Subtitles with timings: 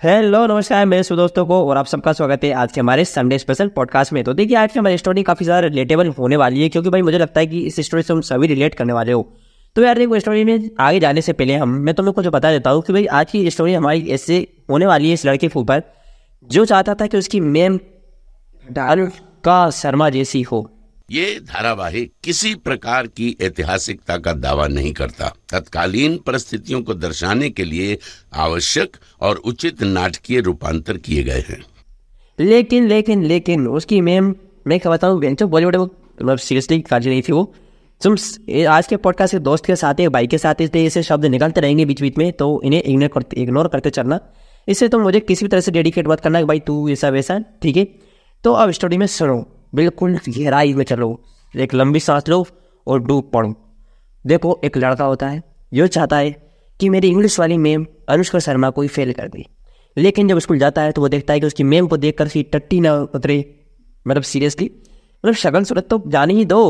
[0.00, 3.38] Hello, नमस्कार, मेरे सभी दोस्तों को और आप सबका स्वागत है आज के हमारे संडे
[3.38, 6.68] स्पेशल पॉडकास्ट में। तो देखिए, आज की हमारी स्टोरी काफ़ी ज़्यादा रिलेटेबल होने वाली है,
[6.68, 9.22] क्योंकि भाई मुझे लगता है कि इस स्टोरी से हम सभी रिलेट करने वाले हो।
[9.76, 12.70] तो यार देखो स्टोरी में आगे जाने से पहले हम, मैं तुम्हें कुछ बता देता
[12.70, 14.38] हूँ कि भाई आज की स्टोरी हमारी ऐसे
[14.70, 15.82] होने वाली है इस लड़के के ऊपर,
[16.50, 17.78] जो चाहता था कि उसकी मेम
[18.66, 20.68] का शर्मा जैसी हो।
[21.10, 27.64] ये धारावाहिक किसी प्रकार की ऐतिहासिकता का दावा नहीं करता। तत्कालीन परिस्थितियों को दर्शाने के
[27.64, 27.98] लिए
[28.34, 31.64] आवश्यक और उचित नाटकीय रूपांतर किए गए हैं।
[32.40, 34.34] लेकिन लेकिन लेकिन, उसकी मेम,
[34.66, 37.54] मैं क्या बताऊँ बॉलीवुड मतलब सीरियसली काजी नहीं थी वो।
[38.02, 38.16] तुम
[38.68, 41.60] आज के पॉडकास्ट के दोस्त के साथ है भाई के साथ इसलिए ऐसे शब्द निकलते
[41.60, 44.20] रहेंगे बीच बीच में तो इन्हें इग्नोर करते इग्नोर करते चलना।
[44.68, 47.44] इससे तुम मुझे किसी भी तरह से डेडिकेट मत करना कि भाई तू ऐसा वैसा
[47.62, 47.84] ठीक है?
[48.44, 51.20] तो अब स्टोरी में सुनो। बिल्कुल गहराई में चलो,
[51.54, 52.46] एक लंबी सांस लो
[52.86, 53.54] और डूब पड़ो।
[54.24, 56.30] देखो, एक लड़का होता है जो चाहता है
[56.80, 59.46] कि मेरी इंग्लिश वाली मेम अनुष्का शर्मा को ही फेल कर दी।
[59.96, 62.28] लेकिन जब स्कूल जाता है तो वो देखता है कि उसकी मेम को देख कर
[62.28, 63.38] सी टट्टी ना उतरे।
[64.06, 64.70] मतलब सीरियसली
[65.24, 66.62] मतलब शक्ल सूरत तो जाने ही दो।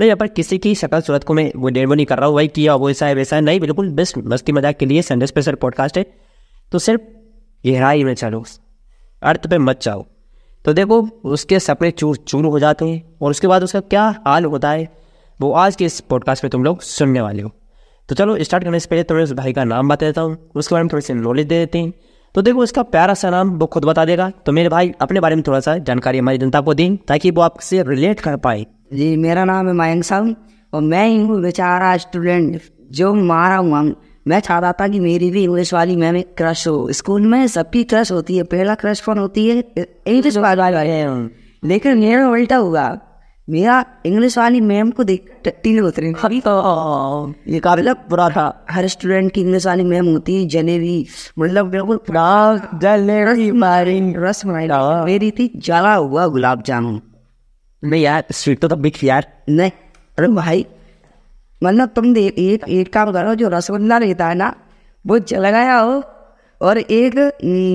[0.00, 2.34] नहीं यहाँ पर किसी की शक्ल सूरत को मैं वो डेमो नहीं कर रहा हूँ,
[2.34, 5.26] भाई, किया वो ऐसा है, वैसा है। नहीं, बिल्कुल बेस्ट मस्ती मज़ाक के लिए संडे
[5.26, 6.04] स्पेशल पॉडकास्ट है।
[6.72, 7.00] तो सिर्फ़
[7.64, 8.44] गहराई में चलो।
[9.22, 10.04] अर्थ पे मत जाओ।
[10.64, 14.44] तो देखो, उसके सपने चूर चूर हो जाते हैं। और उसके बाद उसका क्या हाल
[14.44, 14.88] होता है,
[15.40, 17.50] वो आज के इस पॉडकास्ट में तुम लोग सुनने वाले हो।
[18.08, 20.74] तो चलो स्टार्ट करने से पहले तुम्हें उस भाई का नाम बता देता हूँ। उसके
[20.74, 21.92] बारे में थोड़ी सी नॉलेज दे देते हैं।
[22.34, 25.34] तो देखो, उसका प्यारा सा नाम वो खुद बता देगा। तो मेरे भाई, अपने बारे
[25.34, 29.16] में थोड़ा सा जानकारी हमारी जनता को दें, ताकि वो आपसे रिलेट कर पाए। जी,
[29.16, 32.60] मेरा नाम है मयंक साहब और मैं ही हूँ बेचारा स्टूडेंट
[32.92, 33.82] जो मारा हुआ
[34.28, 37.84] मैं चाहता था कि मेरी भी इंग्लिश वाली मैम एक क्रश हो। स्कूल में सबकी
[37.84, 39.64] क्रश होती है पहला क्रश कौन होती है?
[40.06, 41.18] इंग्लिश वाली
[41.68, 42.98] लेकिन मेरा उल्टा हुआ।
[43.50, 48.86] मेरा इंग्लिश वाली मैम को देख टट्टी उतरी। अभी तो ये काबिल बुरा था। हर
[48.88, 51.06] स्टूडेंट की इंग्लिश वाली मैम होती है जलेबी।
[51.38, 52.00] मतलब बिल्कुल
[54.18, 54.68] रस मलाई
[55.04, 57.00] मेरी थी जला हुआ गुलाब जामुन।
[57.84, 59.70] नहीं यार स्वीट तो तब भी यार। नहीं।
[60.18, 60.66] अरे भाई
[61.62, 64.54] मतलब तुम एक एक काम करो जो रसगुल्ला रहता है ना
[65.04, 66.02] वो लगाया हो
[66.60, 67.14] और एक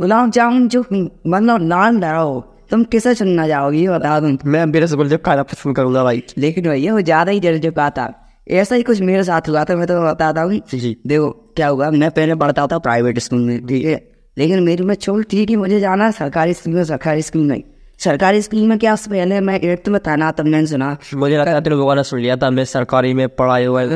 [0.00, 4.36] गुलाब जामुन जो मतलब लाल रहा हो तुम किसे चुनना चाहोगे बता दूँ?
[4.44, 8.12] मैं मेरे रसगुल्ले खाना पसंद करूँगा भाई। लेकिन भैया वो ज़्यादा ही जल्द चुका था
[8.50, 11.90] ऐसा ही कुछ मेरे साथ हुआ था मैं तो बताता हूँ। जी देखो क्या हुआ
[11.92, 14.00] मैं पहले पढ़ता था प्राइवेट स्कूल में ठीक है?
[14.36, 17.62] लेकिन मेरी में छोड़ थी कि मुझे जाना सरकारी स्कूल में सरकारी स्कूल में।
[18.00, 21.60] सरकारी स्कूल में क्या पहले मैं एट्थ में था ना तब मैंने सुना। मुझे लगा
[21.60, 23.82] तेरे लोगों ने सुन लिया था मैं सरकारी में पढ़ाई हुआ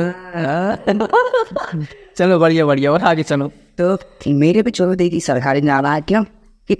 [2.17, 3.47] चलो बढ़िया बढ़िया और आगे चलो।
[3.81, 3.97] तो
[4.33, 6.23] मेरे भी छोड़ दी सरकारी जाना है क्यों?
[6.23, 6.77] कि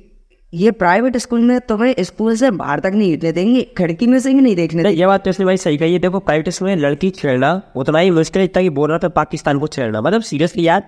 [0.53, 4.33] ये प्राइवेट स्कूल में तुम्हें स्कूल से बाहर तक नहीं हिटने देंगे खिड़की में से
[4.33, 6.75] भी नहीं देखने ये बात तो इसलिए भाई सही कही है देखो प्राइवेट स्कूल में
[6.75, 10.21] लड़की छेड़ना उतना ही मुश्किल है इतना कि बोल रहा था पाकिस्तान को छेड़ना। मतलब
[10.21, 10.83] सीरियसली यार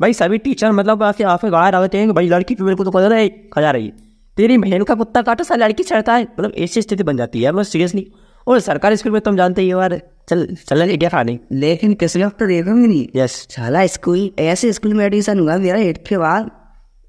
[0.00, 3.08] भाई सभी टीचर मतलब आके आफे बाहर आते हैं भाई लड़की मेरे को तो खजा
[3.08, 6.82] रही खजा रही है। तेरी बहन का कुत्ता काटो सा लड़की चढ़ता है। मतलब ऐसी
[6.82, 8.06] स्थिति बन जाती है मतलब सीरियसली
[8.46, 12.38] और सरकारी स्कूल में तुम जानते ही यार चल चल इंडिया खाने। लेकिन किस वक्त
[12.38, 16.50] तो देखोगे नहीं। यस साला स्कूल ऐसे स्कूल में एडमिशन हुआ मेरा एट के बाद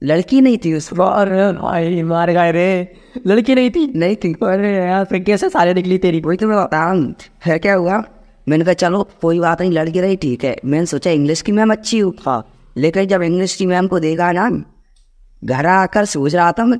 [0.01, 2.93] लड़की नहीं थी उस भाई मार गए रे।
[3.27, 3.85] लड़की नहीं थी?
[3.95, 6.19] नहीं थी। अरे यार फिर कैसे सारे निकली तेरी?
[6.19, 7.13] वही तो मैं बता रहा
[7.45, 8.03] है क्या हुआ?
[8.47, 11.71] मैंने कहा चलो कोई बात नहीं लड़की रही ठीक है। मैंने सोचा इंग्लिश की मैम
[11.71, 12.43] अच्छी हूँ। हाँ।
[12.77, 14.49] लेकिन जब इंग्लिश की मैम को देखा ना
[15.43, 16.77] घर आकर सोच रहा था मैं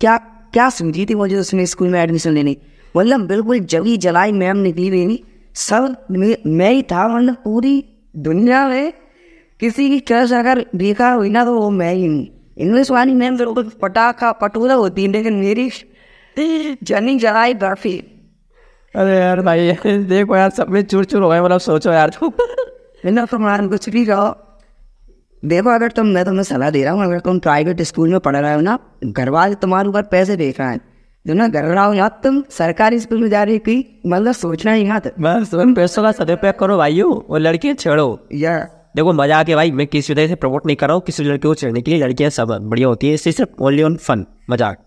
[0.00, 0.16] क्या
[0.52, 2.56] क्या समझी थी मुझे उसमें स्कूल में एडमिशन लेने?
[2.96, 5.22] मतलब बिल्कुल जली जलाई मैम निकली हुई
[5.54, 5.96] सब
[6.46, 7.84] मैं ही था मतलब पूरी
[8.16, 8.92] दुनिया में
[9.60, 12.26] किसी की क्रश अगर देखा हुई ना तो वो मैं ही नहीं।
[12.58, 15.70] इंग्लिश वाली मैम बिल्कुल पटाखा पटूरा होती है लेकिन मेरी
[16.82, 17.96] जनी जलाई बर्फ़ी।
[18.94, 22.16] अरे यार भाई देखो यार सब में चूर चूर हो गए मतलब सोचो यार।
[23.04, 24.28] मैंने तुम्हारा कुछ भी कहो।
[25.42, 28.36] देखो अगर तुम मैं तुम्हें सलाह दे रहा हूँ अगर तुम प्राइवेट स्कूल में पढ़
[28.36, 30.80] रहे हो ना घर वाले तुम्हारे ऊपर पैसे देख रहे हैं।
[31.26, 34.72] जो ना घर रहा हो या तुम सरकारी स्कूल में जा रही की मतलब सोचना
[34.72, 38.58] ही याद बस तुम पैसों का सदुपयोग करो भाइयों और लड़कियाँ छेड़ो। या।
[38.96, 41.48] देखो मज़ा आके भाई मैं किसी वजह से प्रमोट नहीं कर रहा हूँ किसी लड़के
[41.48, 44.78] को छेड़ने के लिए लड़कियाँ सब बढ़िया होती है इससे सिर्फ़ ओनली ऑन फन मज़ाक।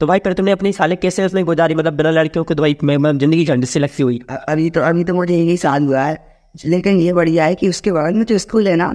[0.00, 2.76] तो भाई फिर तुमने अपनी साले कैसे उसमें गुजारी मतलब बिना लड़कियों के तो भाई
[2.82, 6.02] मैं मतलब ज़िंदगी झंड से लगती हुई। अभी तो अभी तो मुझे यही साल हुआ
[6.02, 6.18] है
[6.54, 8.92] लेकिन ये बढ़िया है कि उसके बाद में जो स्कूल है ना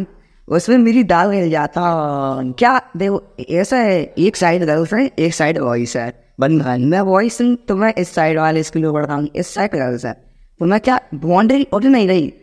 [0.50, 1.82] उसमें मेरी दाल हिल जाता।
[2.60, 7.56] क्या देखो ऐसा है एक साइड गर्ल्स एक साइड बॉयस है। बंधन मैं बॉयस हूँ
[7.68, 10.14] तो मैं इस साइड वाले स्कूल में पढ़ता हूँ इस साइड गर्ल्स है।
[10.60, 12.34] तो मैं क्या बाउंड्री और नहीं रही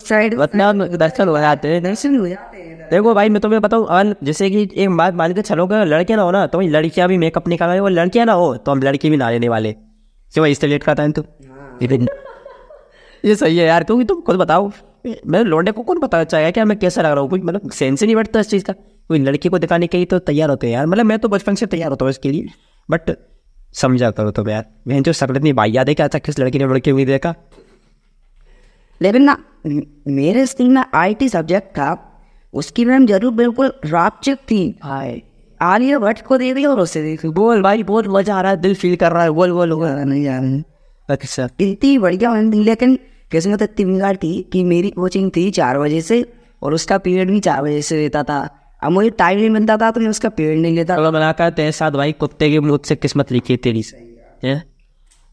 [0.00, 4.50] साइड दर्शन हो जाते हैं। दर्शन हो जाते हैं देखो भाई मैं तुम्हें बताऊँ जैसे
[4.50, 7.48] कि एक बात मान के चलो लड़के ना हो ना तो भाई लड़कियाँ भी मेकअप
[7.48, 9.72] निकाल वो लड़कियाँ ना हो तो हम लड़की भी ना लेने वाले।
[10.32, 11.24] क्यों इसलिए लेट करता है तू।
[13.24, 14.70] ये सही है यार क्योंकि तुम खुद बताओ।
[15.04, 17.28] मैं लौंडे को कौन पता चाहेगा क्या मैं कैसा लग रहा हूँ?
[17.30, 20.06] कुछ मतलब सेंस ही नहीं बैठता इस चीज़ का। कोई लड़की को दिखाने के लिए
[20.06, 22.48] तो तैयार होते हैं यार। मतलब मैं तो बचपन से तैयार होता हूँ इसके लिए।
[22.88, 23.10] बट
[23.74, 26.06] समझा करो तुम यार। मैं जो सकल इतनी भाई याद है क्या?
[26.06, 27.34] अच्छा किस लड़की ने लड़की हुई देखा?
[29.00, 29.36] लेकिन ना
[29.66, 31.96] मेरे स्कूल में आईटी सब्जेक्ट था।
[32.54, 35.20] उसकी मैम ज़रूर बिल्कुल रापचिक थी। हाय।
[35.60, 38.60] आलिया भट्ट को देख लिया और उससे देख बोल भाई बहुत मज़ा आ रहा है
[38.60, 40.62] दिल फील कर रहा है। बोल बोल। नहीं यार
[41.08, 42.98] अच्छा। इतनी बढ़िया मैम लेकिन
[43.30, 46.24] किस्मत इतनी बिगाड़ थी कि मेरी कोचिंग थी चार बजे से
[46.62, 48.38] और उसका पीरियड भी चार बजे से लेता था।
[48.82, 51.50] अब मुझे टाइम नहीं मिलता था तो मैं उसका पीरियड नहीं लेता। चलो बना कर
[51.50, 54.60] तेरे साथ भाई कुत्ते के मुँह से किस्मत लिखी तेरी से?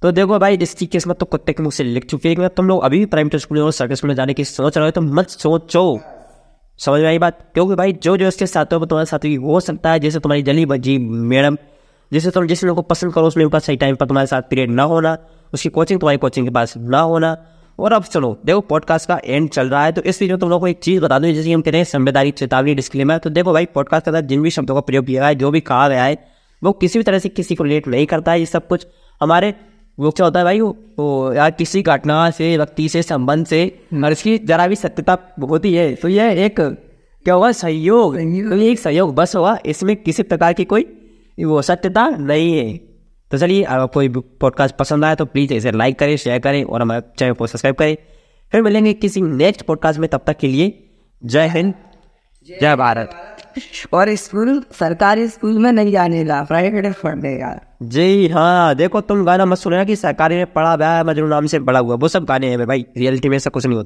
[0.01, 2.83] तो देखो भाई जिसकी किस्मत तो कुत्ते के मुँह से लिख चुकी है तुम लोग
[2.83, 5.29] अभी भी प्राइवेट स्कूल और सर्कल स्कूल में जाने की सोच रहे हो तो मत
[5.29, 5.99] सोचो।
[6.79, 7.39] समझ में आई बात?
[7.53, 10.65] क्योंकि भाई, जो जो इसके साथ हो तुम्हारे साथ हो सकता है जैसे तुम्हारी जली
[10.65, 11.57] बजी मैडम,
[12.11, 14.71] जैसे तुम, जिस लोग को पसंद करो, उसमें उनका सही टाइम पर तुम्हारे साथ पीरियड
[14.71, 15.17] ना होना,
[15.53, 17.35] उसकी कोचिंग तुम्हारी कोचिंग के पास ना होना।
[17.79, 20.59] और अब चलो देखो पॉडकास्ट का एंड चल रहा है तो इस वीडियो तुम लोग
[20.59, 23.53] को एक चीज़ बता दूँ जैसे कि हम रहे हैं संवेदारी चेतावनी डिस्क्लेमर तो देखो
[23.53, 25.89] भाई पॉडकास्ट के अंदर जिन भी शब्दों का प्रयोग किया गया है जो भी कहा
[25.89, 26.27] गया है
[26.63, 28.87] वो किसी भी तरह से किसी को रिलेट नहीं करता है ये सब कुछ
[29.21, 29.53] हमारे
[29.99, 33.79] वो क्या होता है भाई वो, वो यार किसी घटना से व्यक्ति से संबंध से
[34.03, 35.17] और इसकी जरा भी सत्यता
[35.49, 36.59] होती है तो यह एक
[37.23, 40.93] क्या होगा सहयोग तो ये एक सहयोग बस होगा इसमें किसी प्रकार की कोई
[41.45, 42.86] वो सत्यता नहीं है।
[43.31, 44.09] तो चलिए अगर कोई
[44.41, 47.75] पॉडकास्ट पसंद आए तो प्लीज़ इसे लाइक करें शेयर करें और हमारे चैनल को सब्सक्राइब
[47.75, 47.97] करें।
[48.51, 50.89] फिर मिलेंगे किसी नेक्स्ट पॉडकास्ट में तब तक के लिए
[51.25, 51.73] जय हिंद
[52.61, 53.09] जय भारत।
[53.93, 59.25] और स्कूल सरकारी स्कूल में नहीं जाने का प्राइवेट पढ़ने का जी हाँ देखो तुम
[59.25, 62.07] गाना मत सुनना कि सरकारी में पढ़ा हुआ है मजनू नाम से पढ़ा हुआ वो
[62.07, 63.85] सब गाने हैं भाई रियलिटी में ऐसा कुछ नहीं होता।